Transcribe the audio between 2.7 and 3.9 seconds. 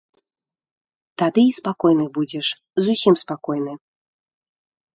зусім спакойны.